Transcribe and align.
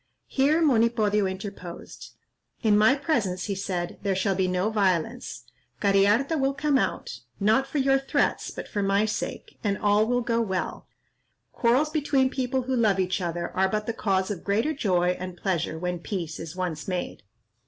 Here 0.25 0.63
Monipodio 0.63 1.27
interposed: 1.27 2.15
"In 2.63 2.75
my 2.75 2.95
presence," 2.95 3.43
he 3.45 3.53
said, 3.53 3.99
"there 4.01 4.15
shall 4.15 4.33
be 4.33 4.47
no 4.47 4.71
violence. 4.71 5.43
Cariharta 5.79 6.39
will 6.39 6.55
come 6.55 6.79
out, 6.79 7.19
not 7.39 7.67
for 7.67 7.77
your 7.77 7.99
threats, 7.99 8.49
but 8.49 8.67
for 8.67 8.81
my 8.81 9.05
sake, 9.05 9.59
and 9.63 9.77
all 9.77 10.07
will 10.07 10.21
go 10.21 10.41
well. 10.41 10.87
Quarrels 11.51 11.91
between 11.91 12.31
people 12.31 12.63
who 12.63 12.75
love 12.75 12.99
each 12.99 13.21
other 13.21 13.51
are 13.55 13.69
but 13.69 13.85
the 13.85 13.93
cause 13.93 14.31
of 14.31 14.43
greater 14.43 14.73
joy 14.73 15.09
and 15.19 15.37
pleasure 15.37 15.77
when 15.77 15.99
peace 15.99 16.39
is 16.39 16.55
once 16.55 16.87
made. 16.87 17.21